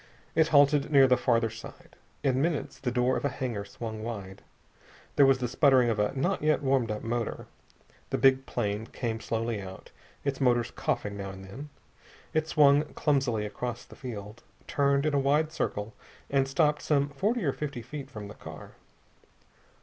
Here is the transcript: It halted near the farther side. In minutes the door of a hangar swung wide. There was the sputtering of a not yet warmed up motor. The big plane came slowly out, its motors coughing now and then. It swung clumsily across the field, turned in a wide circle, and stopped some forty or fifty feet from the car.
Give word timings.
It 0.33 0.47
halted 0.47 0.91
near 0.91 1.05
the 1.05 1.15
farther 1.15 1.51
side. 1.51 1.95
In 2.23 2.41
minutes 2.41 2.79
the 2.79 2.89
door 2.89 3.17
of 3.17 3.23
a 3.23 3.29
hangar 3.29 3.63
swung 3.63 4.01
wide. 4.03 4.41
There 5.15 5.27
was 5.27 5.37
the 5.37 5.47
sputtering 5.47 5.91
of 5.91 5.99
a 5.99 6.11
not 6.15 6.41
yet 6.41 6.63
warmed 6.63 6.89
up 6.89 7.03
motor. 7.03 7.45
The 8.09 8.17
big 8.17 8.47
plane 8.47 8.87
came 8.87 9.19
slowly 9.19 9.61
out, 9.61 9.91
its 10.25 10.41
motors 10.41 10.71
coughing 10.71 11.17
now 11.17 11.29
and 11.29 11.45
then. 11.45 11.69
It 12.33 12.47
swung 12.47 12.85
clumsily 12.95 13.45
across 13.45 13.85
the 13.85 13.95
field, 13.95 14.41
turned 14.65 15.05
in 15.05 15.13
a 15.13 15.19
wide 15.19 15.51
circle, 15.51 15.93
and 16.31 16.47
stopped 16.47 16.81
some 16.81 17.09
forty 17.09 17.45
or 17.45 17.53
fifty 17.53 17.83
feet 17.83 18.09
from 18.09 18.27
the 18.27 18.33
car. 18.33 18.71